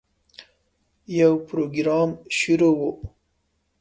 [1.19, 2.81] یو پروګرام شروع و.